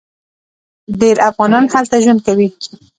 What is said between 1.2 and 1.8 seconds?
افغانان